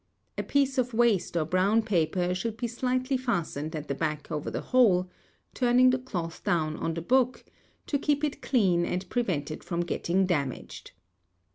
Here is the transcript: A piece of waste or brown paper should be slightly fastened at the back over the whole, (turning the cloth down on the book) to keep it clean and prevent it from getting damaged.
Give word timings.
A 0.35 0.41
piece 0.41 0.79
of 0.79 0.95
waste 0.95 1.37
or 1.37 1.45
brown 1.45 1.83
paper 1.83 2.33
should 2.33 2.57
be 2.57 2.65
slightly 2.65 3.17
fastened 3.17 3.75
at 3.75 3.87
the 3.87 3.93
back 3.93 4.31
over 4.31 4.49
the 4.49 4.61
whole, 4.73 5.07
(turning 5.53 5.91
the 5.91 5.99
cloth 5.99 6.43
down 6.43 6.75
on 6.77 6.95
the 6.95 7.03
book) 7.03 7.45
to 7.85 7.99
keep 7.99 8.23
it 8.23 8.41
clean 8.41 8.83
and 8.83 9.07
prevent 9.09 9.51
it 9.51 9.63
from 9.63 9.81
getting 9.81 10.25
damaged. 10.25 10.93